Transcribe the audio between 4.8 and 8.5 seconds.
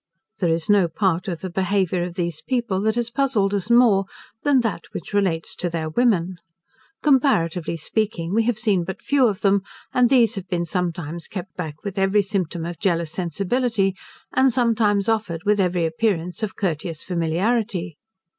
which relates to their women. Comparatively speaking we